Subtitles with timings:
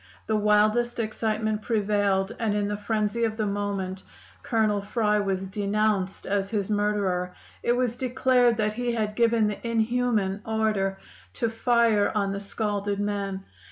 [0.25, 4.01] The wildest excitement prevailed, and in the frenzy of the moment
[4.41, 9.67] Colonel Fry was denounced as his murderer; it was declared that he had given the
[9.67, 10.97] inhuman order
[11.33, 13.45] to fire on the scalded men.